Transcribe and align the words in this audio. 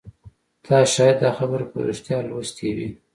تا 0.65 0.77
شاید 0.93 1.17
دا 1.23 1.29
خبر 1.37 1.59
په 1.71 1.77
ریښتیا 1.87 2.17
لوستی 2.29 2.69
وي 2.77 2.89